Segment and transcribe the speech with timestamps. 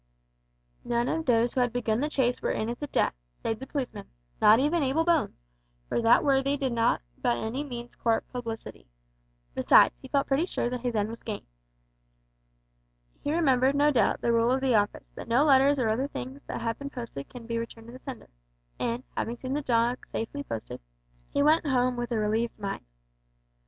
[0.83, 3.13] None of those who had begun the chase were in at the death
[3.43, 4.09] save the policeman,
[4.41, 5.37] not even Abel Bones,
[5.87, 8.87] for that worthy did not by any means court publicity.
[9.53, 11.45] Besides, he felt pretty sure that his end was gained.
[13.23, 16.41] He remembered, no doubt, the rule of the Office, that no letters or other things
[16.47, 18.31] that have been posted can be returned to the sender,
[18.79, 20.81] and, having seen the dog safely posted,
[21.29, 22.83] he went home with a relieved mind.